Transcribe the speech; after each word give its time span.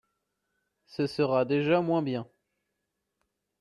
Ce 0.87 1.05
sera 1.05 1.45
déjà 1.45 1.79
moins 1.81 2.01
bien. 2.01 2.27